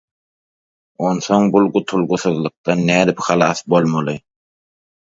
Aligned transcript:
Onsoň 1.09 1.51
bu 1.57 1.61
gutulgysyzlykdan 1.77 2.85
nädip 2.91 3.25
halas 3.31 3.65
bolmaly? 3.75 4.21